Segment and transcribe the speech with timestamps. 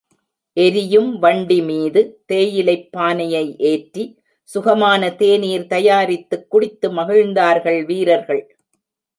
[0.53, 4.19] எரியும் வண்டிமீது தேயிலைப் பானையை ஏற்றி,
[4.43, 8.57] சுகமான தேநீர் தயாரித்துக் குடித்து மகிழ்ந்தார்கள் வீரர்கள்.